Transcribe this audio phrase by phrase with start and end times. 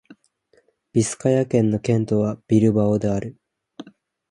[0.93, 3.37] ビスカヤ県の県都はビルバオである